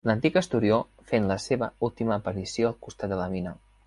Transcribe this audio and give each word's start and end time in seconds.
L'antic 0.09 0.37
Esturió 0.39 0.77
fent 1.11 1.27
la 1.31 1.37
seva 1.43 1.69
última 1.89 2.15
aparició 2.17 2.71
al 2.71 2.79
costat 2.87 3.13
de 3.13 3.21
la 3.21 3.29
mina. 3.35 3.55